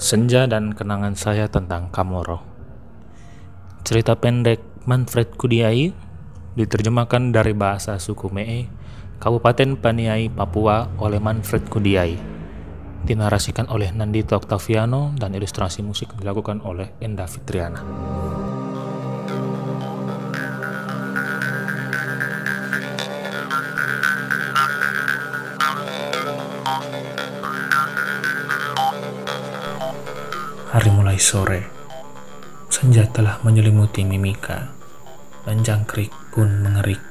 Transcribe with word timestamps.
Senja 0.00 0.48
dan 0.48 0.72
kenangan 0.72 1.12
saya 1.12 1.44
tentang 1.52 1.92
Kamoro. 1.92 2.40
Cerita 3.84 4.16
pendek 4.16 4.64
Manfred 4.88 5.36
Kudiai 5.36 5.92
diterjemahkan 6.56 7.36
dari 7.36 7.52
bahasa 7.52 8.00
suku 8.00 8.32
Mee, 8.32 8.64
Kabupaten 9.20 9.76
Paniai, 9.76 10.32
Papua 10.32 10.88
oleh 10.96 11.20
Manfred 11.20 11.68
Kudiai. 11.68 12.16
Dinarasikan 13.04 13.68
oleh 13.68 13.92
Nandito 13.92 14.40
Octaviano 14.40 15.12
dan 15.20 15.36
ilustrasi 15.36 15.84
musik 15.84 16.16
dilakukan 16.16 16.64
oleh 16.64 16.96
Enda 17.04 17.28
Fitriana. 17.28 17.84
Hari 30.70 30.86
mulai 30.94 31.18
sore. 31.18 31.66
Senja 32.70 33.02
telah 33.10 33.42
menyelimuti 33.42 34.06
Mimika, 34.06 34.70
dan 35.42 35.66
jangkrik 35.66 36.14
pun 36.30 36.46
mengerik. 36.62 37.02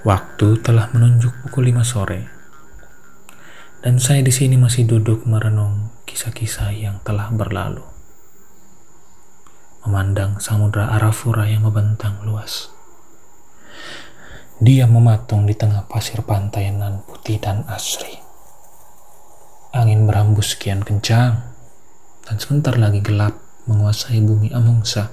Waktu 0.00 0.64
telah 0.64 0.88
menunjuk 0.96 1.44
pukul 1.44 1.68
lima 1.68 1.84
sore, 1.84 2.24
dan 3.84 4.00
saya 4.00 4.24
di 4.24 4.32
sini 4.32 4.56
masih 4.56 4.88
duduk 4.88 5.28
merenung 5.28 5.92
kisah-kisah 6.08 6.72
yang 6.72 7.04
telah 7.04 7.28
berlalu. 7.28 7.84
Memandang 9.84 10.40
samudra 10.40 10.88
Arafura 10.88 11.44
yang 11.44 11.68
membentang 11.68 12.16
luas. 12.24 12.72
Dia 14.56 14.88
mematung 14.88 15.44
di 15.44 15.52
tengah 15.52 15.84
pasir 15.84 16.24
pantai 16.24 16.72
nan 16.72 17.04
putih 17.04 17.36
dan 17.36 17.60
asri. 17.68 18.24
Angin 19.76 20.08
berhembus 20.08 20.56
sekian 20.56 20.80
kencang 20.80 21.53
dan 22.24 22.40
sebentar 22.40 22.72
lagi 22.80 23.04
gelap 23.04 23.36
menguasai 23.68 24.20
bumi 24.24 24.48
Amungsa. 24.56 25.12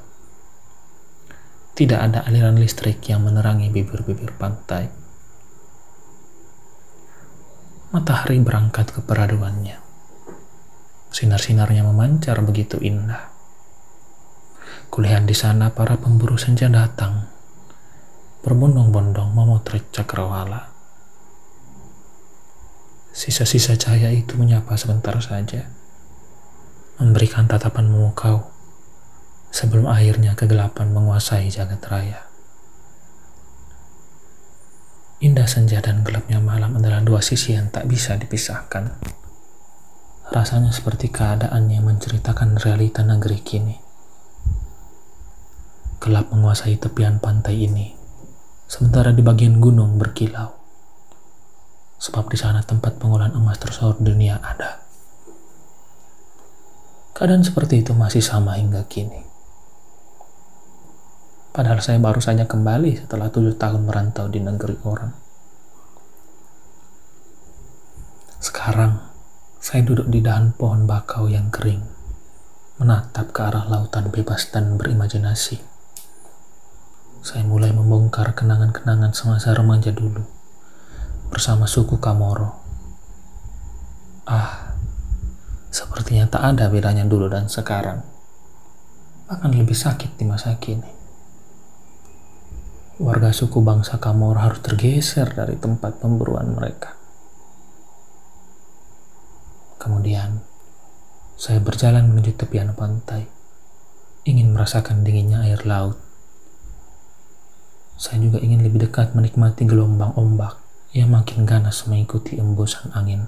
Tidak 1.75 1.99
ada 1.99 2.23
aliran 2.23 2.55
listrik 2.55 3.03
yang 3.07 3.27
menerangi 3.27 3.67
bibir-bibir 3.67 4.35
pantai. 4.35 4.87
Matahari 7.91 8.39
berangkat 8.39 8.95
ke 8.95 8.99
peraduannya. 9.03 9.75
Sinar-sinarnya 11.11 11.83
memancar 11.83 12.39
begitu 12.39 12.79
indah. 12.79 13.27
Kulihat 14.87 15.27
di 15.27 15.35
sana 15.35 15.71
para 15.75 15.99
pemburu 15.99 16.39
senja 16.39 16.71
datang, 16.71 17.27
berbondong-bondong 18.43 19.35
memotret 19.35 19.91
cakrawala. 19.91 20.71
Sisa-sisa 23.11 23.75
cahaya 23.75 24.07
itu 24.15 24.39
menyapa 24.39 24.79
sebentar 24.79 25.19
saja 25.19 25.80
memberikan 27.01 27.49
tatapan 27.49 27.89
memukau 27.89 28.45
sebelum 29.49 29.89
akhirnya 29.89 30.37
kegelapan 30.37 30.93
menguasai 30.93 31.49
jagat 31.49 31.81
raya. 31.89 32.29
Indah 35.21 35.49
senja 35.49 35.81
dan 35.81 36.05
gelapnya 36.05 36.37
malam 36.37 36.77
adalah 36.77 37.01
dua 37.01 37.25
sisi 37.25 37.57
yang 37.57 37.73
tak 37.73 37.89
bisa 37.89 38.17
dipisahkan. 38.21 39.01
Rasanya 40.29 40.69
seperti 40.69 41.09
keadaan 41.09 41.73
yang 41.73 41.89
menceritakan 41.89 42.61
realita 42.61 43.01
negeri 43.01 43.37
kini. 43.41 43.77
Gelap 46.01 46.29
menguasai 46.33 46.77
tepian 46.77 47.17
pantai 47.21 47.65
ini, 47.65 47.93
sementara 48.65 49.13
di 49.13 49.21
bagian 49.21 49.57
gunung 49.61 49.97
berkilau. 49.97 50.57
Sebab 52.01 52.33
di 52.33 52.37
sana 52.37 52.65
tempat 52.65 52.97
pengolahan 52.97 53.37
emas 53.37 53.61
tersor 53.61 54.01
dunia 54.01 54.41
ada. 54.41 54.90
Keadaan 57.21 57.45
seperti 57.45 57.85
itu 57.85 57.93
masih 57.93 58.17
sama 58.17 58.57
hingga 58.57 58.81
kini. 58.89 59.21
Padahal 61.53 61.77
saya 61.77 62.01
baru 62.01 62.17
saja 62.17 62.49
kembali 62.49 63.05
setelah 63.05 63.29
tujuh 63.29 63.61
tahun 63.61 63.85
merantau 63.85 64.25
di 64.25 64.41
negeri 64.41 64.81
orang. 64.81 65.13
Sekarang, 68.41 69.05
saya 69.61 69.85
duduk 69.85 70.09
di 70.09 70.25
dahan 70.25 70.57
pohon 70.57 70.89
bakau 70.89 71.29
yang 71.29 71.53
kering, 71.53 71.85
menatap 72.81 73.29
ke 73.29 73.45
arah 73.45 73.69
lautan 73.69 74.09
bebas 74.09 74.49
dan 74.49 74.81
berimajinasi. 74.81 75.61
Saya 77.21 77.45
mulai 77.45 77.69
membongkar 77.69 78.33
kenangan-kenangan 78.33 79.13
semasa 79.13 79.53
remaja 79.53 79.93
dulu, 79.93 80.25
bersama 81.29 81.69
suku 81.69 82.01
Kamoro. 82.01 82.57
Ah, 84.25 84.60
Sepertinya 85.71 86.27
tak 86.27 86.43
ada 86.43 86.67
bedanya 86.67 87.07
dulu 87.07 87.31
dan 87.31 87.47
sekarang. 87.47 88.03
Bahkan 89.31 89.55
lebih 89.55 89.73
sakit 89.73 90.19
di 90.19 90.27
masa 90.27 90.59
kini. 90.59 90.99
Warga 92.99 93.31
suku 93.31 93.63
bangsa 93.63 93.97
Kamor 93.97 94.37
harus 94.43 94.59
tergeser 94.59 95.31
dari 95.31 95.55
tempat 95.55 96.03
pemburuan 96.03 96.53
mereka. 96.53 96.93
Kemudian, 99.81 100.43
saya 101.33 101.57
berjalan 101.57 102.05
menuju 102.05 102.37
tepian 102.37 102.75
pantai, 102.77 103.25
ingin 104.29 104.53
merasakan 104.53 105.01
dinginnya 105.01 105.41
air 105.41 105.65
laut. 105.65 105.97
Saya 107.97 108.21
juga 108.21 108.37
ingin 108.37 108.61
lebih 108.61 108.85
dekat 108.85 109.17
menikmati 109.17 109.65
gelombang 109.65 110.13
ombak 110.13 110.61
yang 110.93 111.09
makin 111.09 111.49
ganas 111.49 111.87
mengikuti 111.89 112.37
embusan 112.37 112.93
angin. 112.93 113.25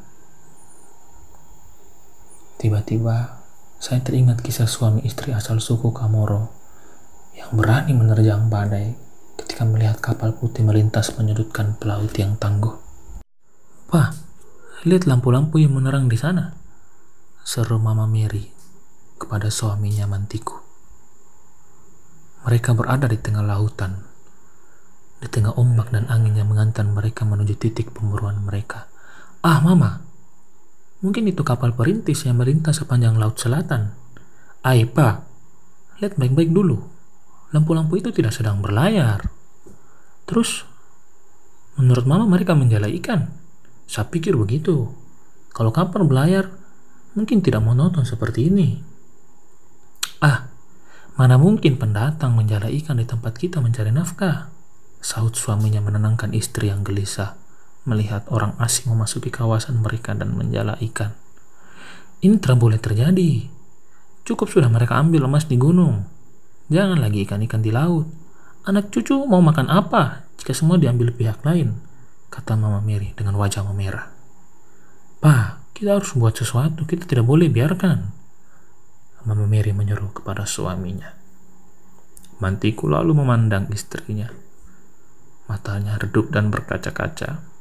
Tiba-tiba, 2.64 3.44
saya 3.76 4.00
teringat 4.00 4.40
kisah 4.40 4.72
suami 4.72 5.04
istri 5.04 5.36
asal 5.36 5.60
suku 5.60 5.92
Kamoro 5.92 6.48
yang 7.36 7.52
berani 7.60 7.92
menerjang 7.92 8.48
badai 8.48 8.96
ketika 9.36 9.68
melihat 9.68 10.00
kapal 10.00 10.32
putih 10.32 10.64
melintas 10.64 11.12
menyudutkan 11.20 11.76
pelaut 11.76 12.16
yang 12.16 12.40
tangguh. 12.40 12.72
Pak, 13.92 14.16
lihat 14.88 15.04
lampu-lampu 15.04 15.60
yang 15.60 15.76
menerang 15.76 16.08
di 16.08 16.16
sana. 16.16 16.56
Seru 17.44 17.84
Mama 17.84 18.08
Mary 18.08 18.48
kepada 19.20 19.52
suaminya 19.52 20.08
Mantiku. 20.08 20.56
Mereka 22.48 22.80
berada 22.80 23.12
di 23.12 23.20
tengah 23.20 23.44
lautan, 23.44 24.08
di 25.20 25.28
tengah 25.28 25.52
ombak 25.60 25.92
dan 25.92 26.08
angin 26.08 26.40
yang 26.40 26.48
mengantar 26.48 26.88
mereka 26.88 27.28
menuju 27.28 27.60
titik 27.60 27.92
pemburuan 27.92 28.40
mereka. 28.40 28.88
Ah, 29.44 29.60
Mama, 29.60 30.13
Mungkin 31.04 31.28
itu 31.28 31.44
kapal 31.44 31.76
perintis 31.76 32.24
yang 32.24 32.40
melintas 32.40 32.80
sepanjang 32.80 33.20
laut 33.20 33.36
selatan. 33.36 33.92
Aipa, 34.64 35.28
lihat 36.00 36.16
baik-baik 36.16 36.56
dulu. 36.56 36.80
Lampu-lampu 37.52 38.00
itu 38.00 38.16
tidak 38.16 38.32
sedang 38.32 38.64
berlayar. 38.64 39.20
Terus, 40.24 40.64
menurut 41.76 42.08
mama 42.08 42.24
mereka 42.24 42.56
menjala 42.56 42.88
ikan. 42.88 43.36
Saya 43.84 44.08
pikir 44.08 44.40
begitu. 44.40 44.96
Kalau 45.52 45.76
kapal 45.76 46.08
berlayar, 46.08 46.56
mungkin 47.20 47.44
tidak 47.44 47.60
monoton 47.60 48.08
seperti 48.08 48.48
ini. 48.48 48.80
Ah, 50.24 50.48
mana 51.20 51.36
mungkin 51.36 51.76
pendatang 51.76 52.32
menjala 52.32 52.72
ikan 52.72 52.96
di 52.96 53.04
tempat 53.04 53.36
kita 53.36 53.60
mencari 53.60 53.92
nafkah? 53.92 54.56
Saud 55.04 55.36
suaminya 55.36 55.84
menenangkan 55.84 56.32
istri 56.32 56.72
yang 56.72 56.88
gelisah 56.88 57.43
melihat 57.84 58.24
orang 58.32 58.56
asing 58.60 58.92
memasuki 58.92 59.28
kawasan 59.28 59.84
mereka 59.84 60.16
dan 60.16 60.36
menjala 60.36 60.80
ikan. 60.80 61.16
Ini 62.24 62.40
tidak 62.40 62.60
boleh 62.60 62.80
terjadi. 62.80 63.52
Cukup 64.24 64.48
sudah 64.48 64.72
mereka 64.72 64.96
ambil 64.96 65.28
emas 65.28 65.44
di 65.44 65.60
gunung. 65.60 66.08
Jangan 66.72 67.04
lagi 67.04 67.28
ikan-ikan 67.28 67.60
di 67.60 67.76
laut. 67.76 68.08
Anak 68.64 68.96
cucu 68.96 69.28
mau 69.28 69.44
makan 69.44 69.68
apa 69.68 70.24
jika 70.40 70.56
semua 70.56 70.80
diambil 70.80 71.12
pihak 71.12 71.44
lain? 71.44 71.76
Kata 72.32 72.56
Mama 72.56 72.80
Mary 72.80 73.12
dengan 73.12 73.36
wajah 73.36 73.68
memerah. 73.68 74.08
Pak, 75.20 75.76
kita 75.76 76.00
harus 76.00 76.16
buat 76.16 76.32
sesuatu. 76.40 76.88
Kita 76.88 77.04
tidak 77.04 77.28
boleh 77.28 77.52
biarkan. 77.52 78.00
Mama 79.28 79.44
Mary 79.44 79.76
menyeru 79.76 80.16
kepada 80.16 80.48
suaminya. 80.48 81.12
Mantiku 82.40 82.88
lalu 82.88 83.12
memandang 83.16 83.68
istrinya. 83.72 84.32
Matanya 85.52 86.00
redup 86.00 86.32
dan 86.32 86.48
berkaca-kaca. 86.48 87.53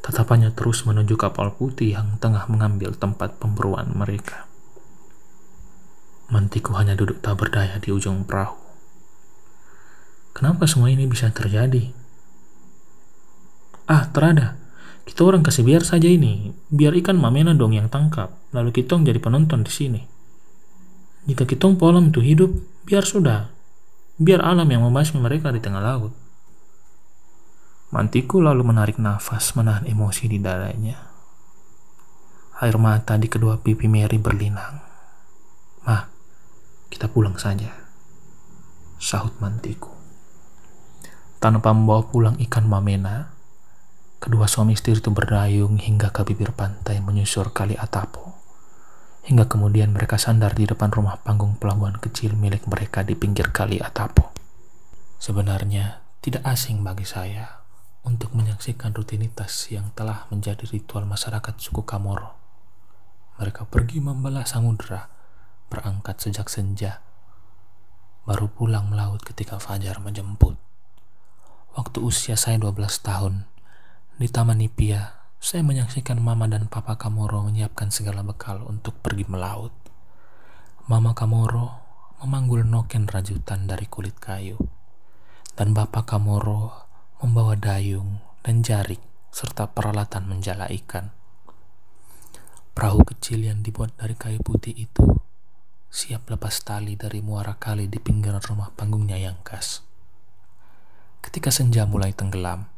Tatapannya 0.00 0.56
terus 0.56 0.88
menuju 0.88 1.20
kapal 1.20 1.52
putih 1.52 1.96
yang 2.00 2.16
tengah 2.16 2.48
mengambil 2.48 2.96
tempat 2.96 3.36
pemburuan 3.36 3.92
mereka. 3.92 4.48
Mantiku 6.32 6.78
hanya 6.78 6.96
duduk 6.96 7.20
tak 7.20 7.36
berdaya 7.36 7.76
di 7.82 7.90
ujung 7.92 8.24
perahu. 8.24 8.56
Kenapa 10.30 10.64
semua 10.64 10.88
ini 10.88 11.04
bisa 11.04 11.28
terjadi? 11.28 11.90
Ah, 13.90 14.06
terada. 14.08 14.54
Kita 15.02 15.26
orang 15.26 15.42
kasih 15.42 15.66
biar 15.66 15.82
saja 15.82 16.06
ini. 16.06 16.54
Biar 16.70 16.94
ikan 17.02 17.18
mamena 17.18 17.50
dong 17.50 17.74
yang 17.74 17.90
tangkap. 17.90 18.30
Lalu 18.54 18.70
kita 18.70 18.94
jadi 19.02 19.18
penonton 19.18 19.66
di 19.66 19.72
sini. 19.74 20.00
Jika 21.26 21.44
kita 21.44 21.66
pola 21.74 21.98
itu 21.98 22.22
hidup, 22.22 22.54
biar 22.86 23.02
sudah. 23.02 23.50
Biar 24.16 24.40
alam 24.40 24.70
yang 24.70 24.86
membasmi 24.86 25.18
mereka 25.18 25.50
di 25.50 25.58
tengah 25.58 25.82
laut. 25.82 26.14
Mantiku 27.90 28.38
lalu 28.38 28.62
menarik 28.62 29.02
nafas 29.02 29.58
menahan 29.58 29.82
emosi 29.82 30.30
di 30.30 30.38
dadanya. 30.38 30.94
Air 32.62 32.78
mata 32.78 33.18
di 33.18 33.26
kedua 33.26 33.58
pipi 33.58 33.90
Mary 33.90 34.14
berlinang. 34.14 34.78
Mah, 35.82 36.06
kita 36.86 37.10
pulang 37.10 37.34
saja. 37.34 37.66
Sahut 38.94 39.34
mantiku. 39.42 39.90
Tanpa 41.42 41.74
membawa 41.74 42.06
pulang 42.06 42.38
ikan 42.38 42.70
mamena, 42.70 43.34
kedua 44.22 44.46
suami 44.46 44.78
istri 44.78 44.94
itu 44.94 45.10
berdayung 45.10 45.82
hingga 45.82 46.14
ke 46.14 46.22
bibir 46.22 46.54
pantai 46.54 47.02
menyusur 47.02 47.50
kali 47.50 47.74
Atapo. 47.74 48.38
Hingga 49.26 49.50
kemudian 49.50 49.90
mereka 49.90 50.14
sandar 50.14 50.54
di 50.54 50.62
depan 50.62 50.94
rumah 50.94 51.18
panggung 51.26 51.58
pelabuhan 51.58 51.98
kecil 51.98 52.38
milik 52.38 52.70
mereka 52.70 53.02
di 53.02 53.18
pinggir 53.18 53.50
kali 53.50 53.82
Atapo. 53.82 54.30
Sebenarnya 55.18 56.06
tidak 56.22 56.46
asing 56.46 56.86
bagi 56.86 57.02
saya 57.02 57.59
untuk 58.06 58.32
menyaksikan 58.32 58.92
rutinitas 58.92 59.68
yang 59.72 59.92
telah 59.92 60.28
menjadi 60.32 60.64
ritual 60.68 61.04
masyarakat 61.04 61.54
suku 61.60 61.84
Kamoro 61.84 62.40
mereka 63.40 63.64
pergi 63.64 64.04
membelah 64.04 64.44
samudera, 64.44 65.08
berangkat 65.72 66.20
sejak 66.20 66.52
senja, 66.52 67.00
baru 68.28 68.52
pulang 68.52 68.92
melaut 68.92 69.24
ketika 69.24 69.56
fajar 69.56 69.96
menjemput. 69.96 70.60
Waktu 71.72 72.04
usia 72.04 72.36
saya 72.36 72.60
12 72.60 72.76
tahun, 73.00 73.48
di 74.20 74.28
Taman 74.28 74.60
Nipia, 74.60 75.24
saya 75.40 75.64
menyaksikan 75.64 76.20
Mama 76.20 76.52
dan 76.52 76.68
Papa 76.68 77.00
Kamoro 77.00 77.40
menyiapkan 77.48 77.88
segala 77.88 78.20
bekal 78.20 78.60
untuk 78.60 79.00
pergi 79.00 79.24
melaut. 79.24 79.72
Mama 80.84 81.16
Kamoro 81.16 81.80
memanggul 82.20 82.68
noken 82.68 83.08
rajutan 83.08 83.64
dari 83.64 83.88
kulit 83.88 84.20
kayu, 84.20 84.60
dan 85.56 85.72
Bapak 85.72 86.12
Kamoro 86.12 86.89
membawa 87.20 87.52
dayung 87.52 88.24
dan 88.40 88.64
jarik 88.64 89.00
serta 89.28 89.68
peralatan 89.68 90.24
menjala 90.24 90.72
ikan. 90.72 91.12
Perahu 92.72 93.04
kecil 93.04 93.44
yang 93.44 93.60
dibuat 93.60 93.92
dari 94.00 94.16
kayu 94.16 94.40
putih 94.40 94.72
itu 94.72 95.04
siap 95.92 96.32
lepas 96.32 96.64
tali 96.64 96.96
dari 96.96 97.20
muara 97.20 97.60
kali 97.60 97.92
di 97.92 98.00
pinggiran 98.00 98.40
rumah 98.40 98.72
panggungnya 98.72 99.20
yang 99.20 99.36
khas. 99.44 99.84
Ketika 101.20 101.52
senja 101.52 101.84
mulai 101.84 102.16
tenggelam, 102.16 102.72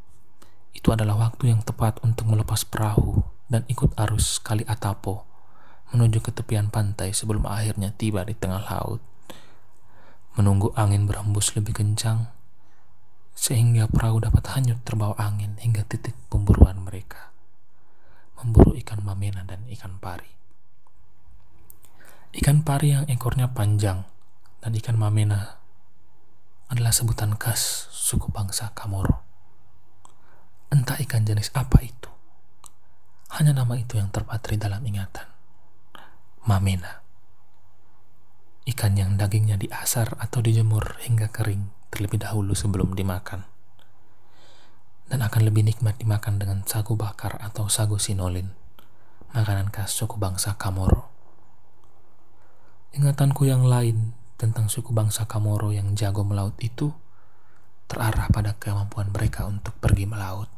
itu 0.74 0.90
adalah 0.90 1.30
waktu 1.30 1.54
yang 1.54 1.62
tepat 1.62 2.02
untuk 2.02 2.26
melepas 2.26 2.66
perahu 2.66 3.22
dan 3.46 3.62
ikut 3.70 3.94
arus 3.94 4.42
kali 4.42 4.66
Atapo 4.66 5.22
menuju 5.94 6.18
ke 6.24 6.34
tepian 6.34 6.72
pantai 6.72 7.14
sebelum 7.14 7.46
akhirnya 7.46 7.94
tiba 7.94 8.26
di 8.26 8.34
tengah 8.34 8.64
laut. 8.64 8.98
Menunggu 10.34 10.72
angin 10.74 11.04
berhembus 11.04 11.52
lebih 11.54 11.76
kencang, 11.76 12.32
sehingga 13.32 13.88
perahu 13.88 14.22
dapat 14.22 14.44
hanyut 14.54 14.80
terbawa 14.84 15.16
angin 15.18 15.56
hingga 15.58 15.82
titik 15.88 16.14
pemburuan 16.28 16.84
mereka 16.84 17.32
memburu 18.42 18.74
ikan 18.82 18.98
mamena 19.06 19.46
dan 19.46 19.62
ikan 19.70 20.02
pari. 20.02 20.26
Ikan 22.34 22.66
pari 22.66 22.90
yang 22.90 23.06
ekornya 23.06 23.54
panjang 23.54 24.02
dan 24.58 24.74
ikan 24.74 24.98
mamena 24.98 25.62
adalah 26.66 26.90
sebutan 26.90 27.38
khas 27.38 27.86
suku 27.94 28.34
bangsa 28.34 28.74
Kamoro. 28.74 29.22
Entah 30.72 30.98
ikan 31.04 31.22
jenis 31.22 31.54
apa 31.54 31.84
itu, 31.84 32.10
hanya 33.38 33.52
nama 33.54 33.76
itu 33.78 34.00
yang 34.00 34.10
terpatri 34.10 34.58
dalam 34.58 34.82
ingatan. 34.82 35.28
Mamena. 36.48 37.04
Ikan 38.66 38.96
yang 38.96 39.20
dagingnya 39.20 39.60
diasar 39.60 40.16
atau 40.18 40.40
dijemur 40.40 40.98
hingga 41.04 41.28
kering 41.28 41.81
terlebih 41.92 42.24
dahulu 42.24 42.56
sebelum 42.56 42.96
dimakan 42.96 43.52
dan 45.12 45.20
akan 45.20 45.44
lebih 45.44 45.60
nikmat 45.68 46.00
dimakan 46.00 46.40
dengan 46.40 46.64
sagu 46.64 46.96
bakar 46.96 47.36
atau 47.44 47.68
sagu 47.68 48.00
sinolin, 48.00 48.48
makanan 49.36 49.68
khas 49.68 49.92
suku 49.92 50.16
bangsa 50.16 50.56
Kamoro. 50.56 51.12
Ingatanku 52.96 53.44
yang 53.44 53.68
lain 53.68 54.16
tentang 54.40 54.72
suku 54.72 54.88
bangsa 54.96 55.28
Kamoro 55.28 55.68
yang 55.68 55.92
jago 55.92 56.24
melaut 56.24 56.56
itu 56.64 56.96
terarah 57.92 58.32
pada 58.32 58.56
kemampuan 58.56 59.12
mereka 59.12 59.44
untuk 59.44 59.76
pergi 59.76 60.08
melaut. 60.08 60.48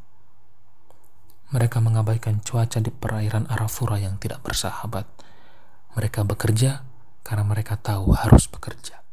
Mereka 1.51 1.83
mengabaikan 1.83 2.39
cuaca 2.39 2.79
di 2.79 2.95
perairan 2.95 3.51
Arafura 3.51 3.99
yang 3.99 4.15
tidak 4.23 4.39
bersahabat. 4.39 5.03
Mereka 5.99 6.23
bekerja 6.23 6.83
karena 7.27 7.43
mereka 7.43 7.75
tahu 7.75 8.15
harus 8.15 8.47
bekerja. 8.47 9.04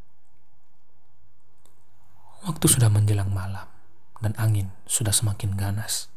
Waktu 2.42 2.66
sudah 2.66 2.90
menjelang 2.90 3.30
malam 3.30 3.70
dan 4.18 4.34
angin 4.34 4.74
sudah 4.82 5.14
semakin 5.14 5.54
ganas. 5.54 6.10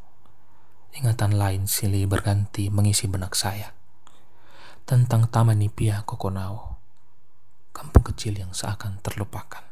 Ingatan 0.90 1.38
lain 1.38 1.70
silih 1.70 2.10
berganti 2.10 2.66
mengisi 2.66 3.06
benak 3.06 3.38
saya 3.38 3.70
tentang 4.82 5.30
Taman 5.30 5.62
Nipia 5.62 6.02
Kokonao, 6.02 6.82
kampung 7.70 8.10
kecil 8.10 8.42
yang 8.42 8.50
seakan 8.50 8.98
terlupakan. 9.06 9.62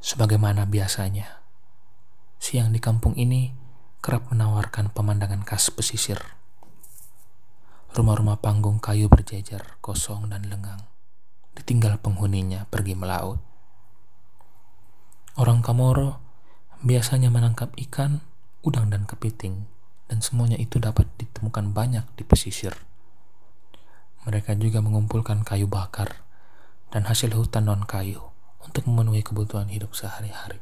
Sebagaimana 0.00 0.64
biasanya, 0.64 1.44
siang 2.40 2.72
di 2.72 2.80
kampung 2.80 3.12
ini 3.12 3.52
kerap 4.00 4.32
menawarkan 4.32 4.88
pemandangan 4.88 5.44
khas 5.44 5.68
pesisir. 5.68 6.20
Rumah-rumah 7.92 8.40
panggung 8.40 8.80
kayu 8.80 9.12
berjejer, 9.12 9.76
kosong 9.84 10.32
dan 10.32 10.48
lengang, 10.48 10.80
ditinggal 11.52 12.00
penghuninya 12.00 12.64
pergi 12.72 12.96
melaut. 12.96 13.47
Orang 15.38 15.62
Kamoro 15.62 16.18
biasanya 16.82 17.30
menangkap 17.30 17.70
ikan, 17.78 18.26
udang, 18.66 18.90
dan 18.90 19.06
kepiting, 19.06 19.70
dan 20.10 20.18
semuanya 20.18 20.58
itu 20.58 20.82
dapat 20.82 21.06
ditemukan 21.14 21.70
banyak 21.70 22.02
di 22.18 22.26
pesisir. 22.26 22.74
Mereka 24.26 24.58
juga 24.58 24.82
mengumpulkan 24.82 25.46
kayu 25.46 25.70
bakar 25.70 26.26
dan 26.90 27.06
hasil 27.06 27.38
hutan 27.38 27.70
non-kayu 27.70 28.18
untuk 28.66 28.82
memenuhi 28.90 29.22
kebutuhan 29.22 29.70
hidup 29.70 29.94
sehari-hari. 29.94 30.58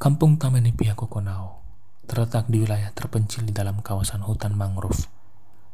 Kampung 0.00 0.40
Tamanipia 0.40 0.96
Kokonau 0.96 1.60
terletak 2.08 2.48
di 2.48 2.64
wilayah 2.64 2.88
terpencil 2.96 3.44
di 3.44 3.52
dalam 3.52 3.84
kawasan 3.84 4.24
hutan 4.24 4.56
mangrove 4.56 5.04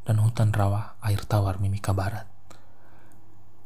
dan 0.03 0.19
hutan 0.19 0.51
rawa 0.51 0.99
air 1.07 1.23
tawar 1.23 1.63
Mimika 1.63 1.95
Barat. 1.95 2.40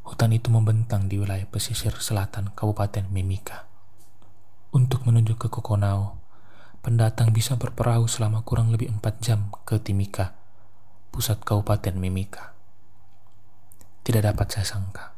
Hutan 0.05 0.37
itu 0.37 0.53
membentang 0.53 1.09
di 1.09 1.17
wilayah 1.17 1.49
pesisir 1.49 1.97
selatan 1.97 2.53
Kabupaten 2.53 3.09
Mimika. 3.09 3.65
Untuk 4.69 5.01
menuju 5.01 5.33
ke 5.33 5.49
Kokonau, 5.49 6.21
pendatang 6.85 7.33
bisa 7.33 7.57
berperahu 7.57 8.05
selama 8.05 8.45
kurang 8.45 8.69
lebih 8.69 8.93
empat 8.93 9.17
jam 9.17 9.49
ke 9.65 9.81
Timika, 9.81 10.37
pusat 11.09 11.41
Kabupaten 11.41 11.97
Mimika. 11.97 12.53
Tidak 14.05 14.21
dapat 14.21 14.45
saya 14.53 14.77
sangka, 14.77 15.17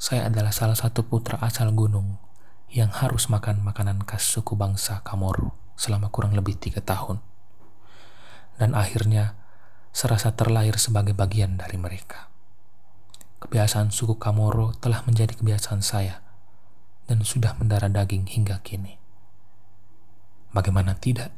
saya 0.00 0.32
adalah 0.32 0.56
salah 0.56 0.80
satu 0.80 1.04
putra 1.04 1.36
asal 1.44 1.68
gunung 1.76 2.16
yang 2.72 2.88
harus 2.88 3.28
makan 3.28 3.60
makanan 3.60 4.08
khas 4.08 4.24
suku 4.24 4.56
bangsa 4.56 5.04
Kamoro 5.04 5.52
selama 5.76 6.08
kurang 6.08 6.32
lebih 6.32 6.56
tiga 6.56 6.80
tahun. 6.80 7.20
Dan 8.56 8.72
akhirnya, 8.72 9.36
serasa 9.92 10.32
terlahir 10.32 10.80
sebagai 10.80 11.12
bagian 11.12 11.60
dari 11.60 11.76
mereka. 11.76 12.37
Kebiasaan 13.38 13.94
suku 13.94 14.18
Kamoro 14.18 14.74
telah 14.82 15.06
menjadi 15.06 15.38
kebiasaan 15.38 15.78
saya 15.78 16.26
dan 17.06 17.22
sudah 17.22 17.54
mendarah 17.54 17.86
daging 17.86 18.26
hingga 18.26 18.58
kini. 18.66 18.98
Bagaimana 20.50 20.98
tidak? 20.98 21.30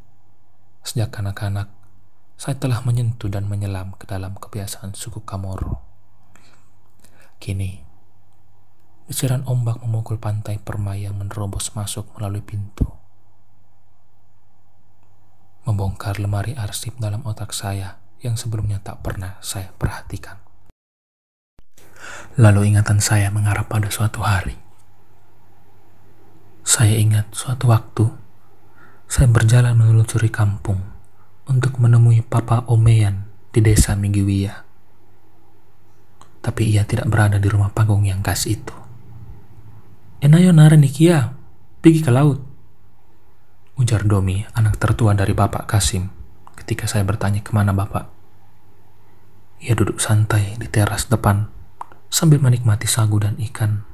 Sejak 0.81 1.13
kanak-kanak, 1.13 1.69
saya 2.41 2.57
telah 2.57 2.81
menyentuh 2.89 3.29
dan 3.29 3.45
menyelam 3.45 3.93
ke 4.01 4.09
dalam 4.09 4.33
kebiasaan 4.33 4.97
suku 4.97 5.21
Kamoro. 5.29 5.85
Kini, 7.37 7.85
desiran 9.05 9.45
ombak 9.45 9.85
memukul 9.85 10.17
pantai 10.17 10.57
permai 10.57 11.05
yang 11.05 11.21
menerobos 11.21 11.77
masuk 11.77 12.09
melalui 12.17 12.41
pintu. 12.41 12.89
Membongkar 15.69 16.17
lemari 16.17 16.57
arsip 16.57 16.97
dalam 16.97 17.21
otak 17.29 17.53
saya 17.53 18.01
yang 18.25 18.41
sebelumnya 18.41 18.81
tak 18.81 19.05
pernah 19.05 19.37
saya 19.45 19.69
perhatikan. 19.77 20.50
Lalu 22.39 22.75
ingatan 22.75 23.03
saya 23.03 23.33
mengarah 23.33 23.67
pada 23.67 23.91
suatu 23.91 24.23
hari 24.23 24.61
saya 26.71 27.03
ingat 27.03 27.35
suatu 27.35 27.67
waktu 27.67 28.15
saya 29.11 29.27
berjalan 29.27 29.75
menelusuri 29.75 30.31
kampung 30.31 30.79
untuk 31.51 31.83
menemui 31.83 32.23
Papa 32.23 32.63
Omeyan 32.71 33.27
di 33.51 33.59
desa 33.59 33.99
Migiwia. 33.99 34.63
Tapi 36.39 36.71
ia 36.71 36.87
tidak 36.87 37.11
berada 37.11 37.43
di 37.43 37.51
rumah 37.51 37.75
panggung 37.75 38.07
yang 38.07 38.23
khas 38.23 38.47
itu. 38.47 38.73
Enayo 40.23 40.55
nikia, 40.55 41.35
pergi 41.83 42.01
ke 42.07 42.15
laut. 42.15 42.39
Ujar 43.75 44.07
Domi, 44.07 44.47
anak 44.55 44.79
tertua 44.79 45.11
dari 45.19 45.35
Bapak 45.35 45.67
Kasim, 45.67 46.07
ketika 46.55 46.87
saya 46.87 47.03
bertanya 47.03 47.43
ke 47.43 47.51
mana 47.51 47.75
Bapak. 47.75 48.07
Ia 49.59 49.75
duduk 49.75 49.99
santai 49.99 50.55
di 50.55 50.71
teras 50.71 51.11
depan 51.11 51.60
sambil 52.11 52.43
menikmati 52.43 52.91
sagu 52.91 53.17
dan 53.23 53.39
ikan 53.39 53.89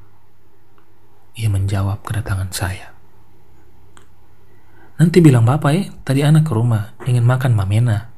ia 1.36 1.52
menjawab 1.52 2.00
kedatangan 2.00 2.50
saya. 2.50 2.96
Nanti 4.96 5.20
bilang 5.20 5.44
bapak 5.44 5.70
ya, 5.76 5.84
tadi 6.08 6.24
anak 6.24 6.48
ke 6.48 6.52
rumah, 6.56 6.96
ingin 7.04 7.28
makan 7.28 7.52
mamena. 7.52 8.08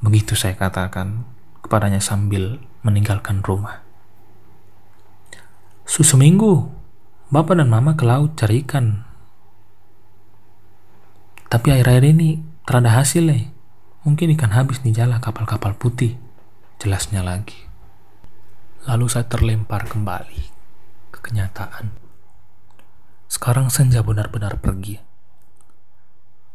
Begitu 0.00 0.32
saya 0.32 0.56
katakan 0.56 1.28
kepadanya 1.60 2.00
sambil 2.00 2.56
meninggalkan 2.80 3.44
rumah. 3.44 3.84
Susu 5.84 6.16
minggu, 6.16 6.72
Bapak 7.28 7.60
dan 7.60 7.68
Mama 7.68 7.92
ke 7.92 8.08
laut 8.08 8.40
cari 8.40 8.64
ikan. 8.64 9.04
Tapi 11.52 11.68
air-air 11.76 12.08
ini 12.08 12.40
terada 12.64 12.88
hasil 12.96 13.28
nih. 13.28 13.52
Mungkin 14.08 14.32
ikan 14.36 14.56
habis 14.56 14.80
di 14.80 14.96
jala 14.96 15.20
kapal-kapal 15.20 15.76
putih. 15.76 16.16
Jelasnya 16.80 17.20
lagi. 17.20 17.73
Lalu 18.84 19.08
saya 19.08 19.24
terlempar 19.24 19.88
kembali 19.88 20.42
ke 21.08 21.18
kenyataan. 21.24 21.96
Sekarang 23.32 23.72
senja 23.72 24.04
benar-benar 24.04 24.60
pergi. 24.60 25.00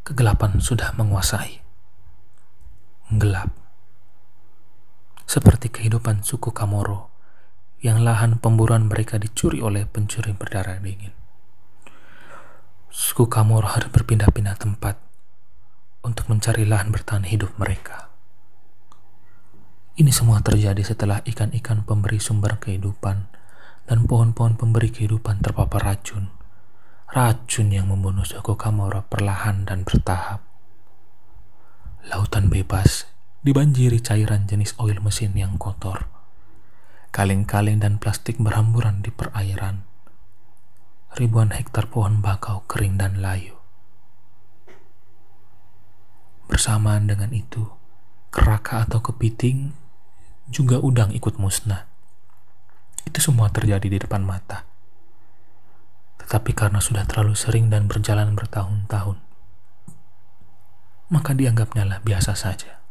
Kegelapan 0.05 0.62
sudah 0.62 0.93
menguasai. 0.93 1.57
Gelap. 3.17 3.50
Seperti 5.25 5.74
kehidupan 5.74 6.21
suku 6.21 6.53
Kamoro 6.53 7.09
yang 7.81 8.05
lahan 8.05 8.38
pemburuan 8.38 8.86
mereka 8.86 9.17
dicuri 9.17 9.65
oleh 9.65 9.89
pencuri 9.89 10.29
berdarah 10.38 10.77
dingin. 10.77 11.13
Suku 12.93 13.25
Kamoro 13.25 13.74
harus 13.74 13.89
berpindah-pindah 13.89 14.53
tempat 14.53 15.01
untuk 16.05 16.29
mencari 16.29 16.69
lahan 16.69 16.93
bertahan 16.93 17.25
hidup 17.25 17.57
mereka. 17.57 18.08
Ini 20.00 20.15
semua 20.15 20.39
terjadi 20.39 20.79
setelah 20.79 21.20
ikan-ikan 21.27 21.84
pemberi 21.84 22.24
sumber 22.24 22.56
kehidupan 22.56 23.27
dan 23.84 24.08
pohon-pohon 24.08 24.56
pemberi 24.56 24.96
kehidupan 24.96 25.44
terpapar 25.44 25.91
racun. 25.91 26.32
Racun 27.12 27.68
yang 27.68 27.91
membunuh 27.91 28.24
suku 28.24 28.56
Kamoro 28.56 29.03
perlahan 29.12 29.68
dan 29.68 29.84
bertahap. 29.84 30.39
Lautan 32.08 32.48
bebas 32.48 33.12
dibanjiri 33.44 34.00
cairan 34.00 34.48
jenis 34.48 34.72
oil 34.79 35.03
mesin 35.03 35.36
yang 35.36 35.60
kotor. 35.60 36.08
Kaleng-kaleng 37.12 37.84
dan 37.84 38.00
plastik 38.00 38.39
berhamburan 38.39 39.03
di 39.03 39.12
perairan. 39.12 39.84
Ribuan 41.12 41.51
hektar 41.51 41.91
pohon 41.91 42.24
bakau 42.24 42.63
kering 42.72 42.96
dan 42.96 43.20
layu. 43.20 43.60
Bersamaan 46.48 47.12
dengan 47.12 47.36
itu, 47.36 47.68
keraka 48.32 48.88
atau 48.88 49.03
kepiting 49.03 49.75
juga 50.50 50.82
udang 50.82 51.13
ikut 51.13 51.38
musnah. 51.38 51.86
Itu 53.06 53.22
semua 53.22 53.53
terjadi 53.53 53.86
di 53.86 53.98
depan 54.01 54.25
mata. 54.25 54.65
Tetapi 56.25 56.51
karena 56.58 56.82
sudah 56.82 57.06
terlalu 57.06 57.38
sering 57.38 57.70
dan 57.70 57.86
berjalan 57.86 58.34
bertahun-tahun, 58.38 59.18
maka 61.10 61.32
dianggapnya 61.34 61.86
lah 61.86 62.00
biasa 62.01 62.38
saja. 62.38 62.82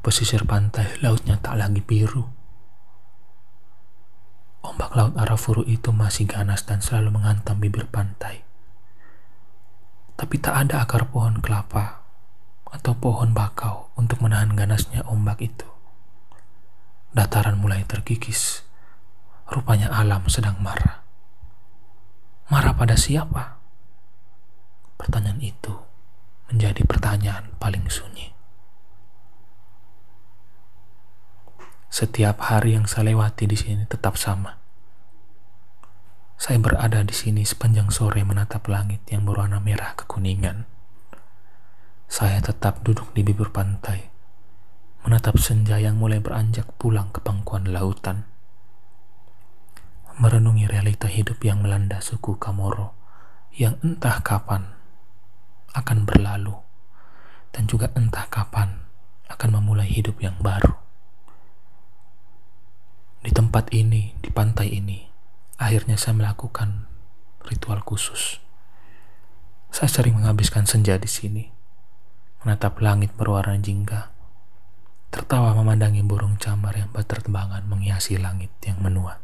Pesisir 0.00 0.44
pantai 0.48 0.96
lautnya 1.04 1.36
tak 1.36 1.60
lagi 1.60 1.84
biru. 1.84 2.24
Ombak 4.64 4.96
laut 4.96 5.14
Arafuru 5.16 5.64
itu 5.68 5.92
masih 5.92 6.28
ganas 6.28 6.64
dan 6.64 6.80
selalu 6.80 7.20
menghantam 7.20 7.60
bibir 7.60 7.88
pantai. 7.88 8.44
Tapi 10.16 10.34
tak 10.40 10.66
ada 10.66 10.82
akar 10.82 11.08
pohon 11.12 11.38
kelapa 11.44 12.07
atau 12.68 12.92
pohon 12.96 13.32
bakau 13.32 13.88
untuk 13.96 14.20
menahan 14.20 14.52
ganasnya 14.52 15.04
ombak 15.08 15.40
itu. 15.40 15.68
Dataran 17.16 17.56
mulai 17.56 17.88
terkikis. 17.88 18.64
Rupanya 19.48 19.88
alam 19.88 20.28
sedang 20.28 20.60
marah. 20.60 21.00
Marah 22.52 22.76
pada 22.76 23.00
siapa? 23.00 23.56
Pertanyaan 25.00 25.40
itu 25.40 25.72
menjadi 26.52 26.84
pertanyaan 26.84 27.56
paling 27.56 27.88
sunyi. 27.88 28.32
Setiap 31.88 32.44
hari 32.52 32.76
yang 32.76 32.84
saya 32.84 33.12
lewati 33.12 33.48
di 33.48 33.56
sini 33.56 33.88
tetap 33.88 34.20
sama. 34.20 34.60
Saya 36.38 36.60
berada 36.62 37.02
di 37.02 37.10
sini 37.10 37.42
sepanjang 37.42 37.90
sore 37.90 38.22
menatap 38.22 38.68
langit 38.70 39.02
yang 39.10 39.26
berwarna 39.26 39.58
merah 39.58 39.96
kekuningan. 39.98 40.68
Saya 42.08 42.40
tetap 42.40 42.80
duduk 42.80 43.12
di 43.12 43.20
bibir 43.20 43.52
pantai, 43.52 44.08
menatap 45.04 45.36
senja 45.36 45.76
yang 45.76 46.00
mulai 46.00 46.24
beranjak 46.24 46.64
pulang 46.80 47.12
ke 47.12 47.20
pangkuan 47.20 47.68
lautan. 47.68 48.24
Merenungi 50.16 50.64
realita 50.64 51.04
hidup 51.04 51.36
yang 51.44 51.60
melanda 51.60 52.00
suku 52.00 52.40
Kamoro 52.40 52.96
yang 53.52 53.76
entah 53.84 54.24
kapan 54.24 54.72
akan 55.76 56.08
berlalu 56.08 56.56
dan 57.52 57.68
juga 57.68 57.92
entah 57.92 58.24
kapan 58.32 58.88
akan 59.28 59.60
memulai 59.60 59.86
hidup 59.86 60.16
yang 60.24 60.40
baru. 60.40 60.74
Di 63.20 63.36
tempat 63.36 63.68
ini, 63.76 64.16
di 64.24 64.32
pantai 64.32 64.72
ini, 64.72 65.04
akhirnya 65.60 66.00
saya 66.00 66.16
melakukan 66.16 66.88
ritual 67.44 67.84
khusus. 67.84 68.40
Saya 69.68 69.92
sering 69.92 70.16
menghabiskan 70.16 70.64
senja 70.64 70.96
di 70.96 71.10
sini, 71.10 71.57
menatap 72.44 72.78
langit 72.82 73.14
berwarna 73.14 73.58
jingga, 73.58 74.12
tertawa 75.10 75.54
memandangi 75.56 76.04
burung 76.04 76.38
camar 76.38 76.76
yang 76.76 76.90
berterbangan 76.90 77.66
menghiasi 77.66 78.18
langit 78.18 78.50
yang 78.66 78.78
menua, 78.78 79.18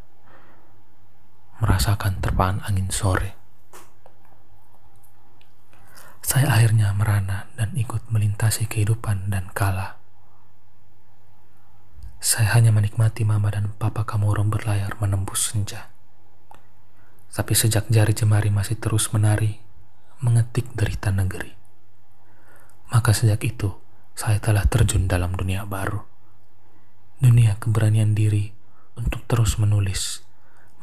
merasakan 1.62 2.18
terpaan 2.18 2.62
angin 2.66 2.90
sore. 2.90 3.36
Saya 6.24 6.48
akhirnya 6.48 6.90
merana 6.96 7.52
dan 7.54 7.76
ikut 7.76 8.08
melintasi 8.08 8.64
kehidupan 8.64 9.28
dan 9.28 9.52
kalah 9.52 10.00
saya 12.24 12.56
hanya 12.56 12.72
menikmati 12.72 13.20
mama 13.20 13.52
dan 13.52 13.76
papa 13.76 14.08
kamu 14.08 14.32
orang 14.32 14.48
berlayar 14.48 14.96
menembus 14.96 15.52
senja. 15.52 15.92
Tapi 17.28 17.52
sejak 17.52 17.84
jari 17.92 18.16
jemari 18.16 18.48
masih 18.48 18.80
terus 18.80 19.12
menari, 19.12 19.60
mengetik 20.24 20.72
derita 20.72 21.12
negeri. 21.12 21.52
Maka 22.92 23.16
sejak 23.16 23.40
itu, 23.46 23.72
saya 24.12 24.36
telah 24.38 24.68
terjun 24.68 25.08
dalam 25.08 25.32
dunia 25.32 25.64
baru. 25.64 26.04
Dunia 27.18 27.56
keberanian 27.56 28.12
diri 28.12 28.52
untuk 28.94 29.24
terus 29.24 29.56
menulis, 29.56 30.22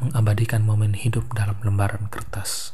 mengabadikan 0.02 0.66
momen 0.66 0.98
hidup 0.98 1.32
dalam 1.38 1.62
lembaran 1.62 2.10
kertas. 2.10 2.74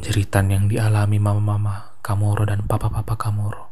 Jeritan 0.00 0.48
yang 0.48 0.64
dialami 0.72 1.20
mama-mama 1.20 1.92
Kamoro 2.00 2.48
dan 2.48 2.64
papa-papa 2.64 3.20
Kamoro 3.20 3.68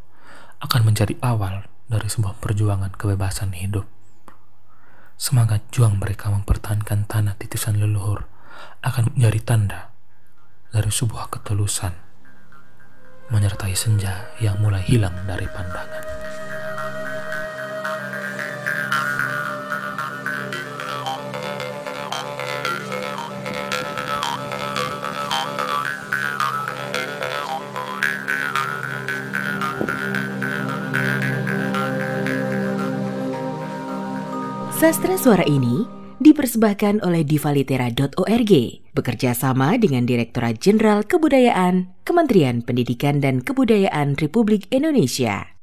akan 0.61 0.93
menjadi 0.93 1.17
awal 1.25 1.65
dari 1.89 2.07
sebuah 2.11 2.37
perjuangan 2.37 2.93
kebebasan 2.93 3.57
hidup. 3.57 3.89
Semangat 5.19 5.67
juang 5.73 5.99
mereka 5.99 6.31
mempertahankan 6.31 7.09
tanah 7.09 7.35
titisan 7.41 7.81
leluhur 7.81 8.29
akan 8.85 9.17
menjadi 9.17 9.41
tanda 9.43 9.81
dari 10.71 10.93
sebuah 10.93 11.33
ketulusan 11.33 12.08
menyertai 13.29 13.77
senja 13.77 14.33
yang 14.41 14.57
mulai 14.61 14.81
hilang 14.85 15.15
dari 15.29 15.45
pandangan. 15.53 16.05
Sastra 34.79 35.19
suara 35.19 35.43
ini 35.43 35.83
dipersembahkan 36.23 37.03
oleh 37.03 37.27
divalitera.org 37.27 38.53
bekerja 38.99 39.31
sama 39.33 39.79
dengan 39.79 40.03
Direktorat 40.05 40.59
Jenderal 40.59 41.07
Kebudayaan 41.07 41.95
Kementerian 42.03 42.67
Pendidikan 42.67 43.23
dan 43.23 43.47
Kebudayaan 43.47 44.19
Republik 44.19 44.67
Indonesia. 44.75 45.55